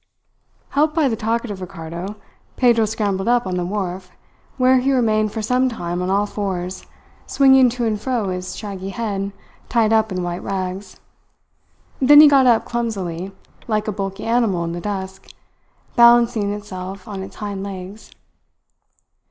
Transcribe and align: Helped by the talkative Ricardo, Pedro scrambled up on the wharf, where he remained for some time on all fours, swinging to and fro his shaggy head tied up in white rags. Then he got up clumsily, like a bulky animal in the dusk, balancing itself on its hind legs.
Helped 0.69 0.95
by 0.95 1.07
the 1.07 1.15
talkative 1.15 1.61
Ricardo, 1.61 2.15
Pedro 2.57 2.85
scrambled 2.85 3.27
up 3.27 3.45
on 3.45 3.55
the 3.55 3.63
wharf, 3.67 4.09
where 4.57 4.79
he 4.79 4.91
remained 4.91 5.31
for 5.31 5.43
some 5.43 5.69
time 5.69 6.01
on 6.01 6.09
all 6.09 6.25
fours, 6.25 6.87
swinging 7.27 7.69
to 7.69 7.85
and 7.85 8.01
fro 8.01 8.29
his 8.29 8.55
shaggy 8.55 8.89
head 8.89 9.31
tied 9.69 9.93
up 9.93 10.11
in 10.11 10.23
white 10.23 10.41
rags. 10.41 10.99
Then 11.99 12.19
he 12.19 12.27
got 12.27 12.47
up 12.47 12.65
clumsily, 12.65 13.31
like 13.67 13.87
a 13.87 13.91
bulky 13.91 14.23
animal 14.23 14.63
in 14.63 14.71
the 14.71 14.81
dusk, 14.81 15.31
balancing 15.95 16.51
itself 16.51 17.07
on 17.07 17.21
its 17.21 17.35
hind 17.35 17.61
legs. 17.61 18.09